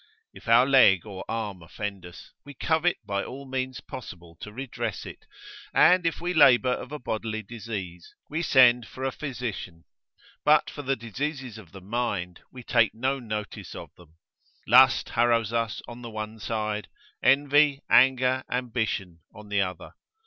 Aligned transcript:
If 0.33 0.47
our 0.47 0.65
leg 0.65 1.05
or 1.05 1.23
arm 1.29 1.61
offend 1.61 2.07
us, 2.07 2.31
we 2.43 2.55
covet 2.55 2.97
by 3.05 3.23
all 3.23 3.45
means 3.47 3.81
possible 3.81 4.35
to 4.39 4.51
redress 4.51 5.05
it; 5.05 5.27
and 5.75 6.07
if 6.07 6.19
we 6.19 6.33
labour 6.33 6.69
of 6.73 6.91
a 6.91 6.97
bodily 6.97 7.43
disease, 7.43 8.15
we 8.27 8.41
send 8.41 8.87
for 8.87 9.03
a 9.03 9.11
physician; 9.11 9.83
but 10.43 10.71
for 10.71 10.81
the 10.81 10.95
diseases 10.95 11.59
of 11.59 11.71
the 11.71 11.81
mind 11.81 12.39
we 12.51 12.63
take 12.63 12.95
no 12.95 13.19
notice 13.19 13.75
of 13.75 13.93
them: 13.93 14.15
Lust 14.65 15.09
harrows 15.09 15.53
us 15.53 15.83
on 15.87 16.01
the 16.01 16.09
one 16.09 16.39
side; 16.39 16.87
envy, 17.21 17.83
anger, 17.87 18.43
ambition 18.49 19.19
on 19.35 19.49
the 19.49 19.61
other. 19.61 19.91